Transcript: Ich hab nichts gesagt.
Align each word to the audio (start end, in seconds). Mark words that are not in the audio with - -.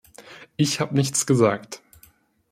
Ich 0.57 0.79
hab 0.81 0.93
nichts 0.93 1.27
gesagt. 1.27 1.83